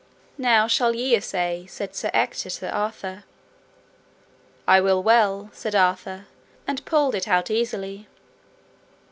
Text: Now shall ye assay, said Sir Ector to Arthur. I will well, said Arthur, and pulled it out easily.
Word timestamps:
Now 0.39 0.65
shall 0.65 0.95
ye 0.95 1.15
assay, 1.15 1.67
said 1.69 1.95
Sir 1.95 2.09
Ector 2.11 2.49
to 2.49 2.71
Arthur. 2.71 3.23
I 4.67 4.81
will 4.81 5.03
well, 5.03 5.51
said 5.53 5.75
Arthur, 5.75 6.25
and 6.65 6.83
pulled 6.85 7.13
it 7.13 7.27
out 7.27 7.51
easily. 7.51 8.07